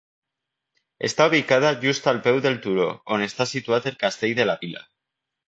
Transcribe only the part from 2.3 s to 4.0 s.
del turó on està situat